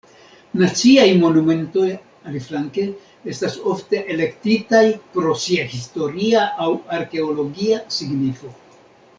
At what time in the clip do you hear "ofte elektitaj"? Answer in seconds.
3.73-4.83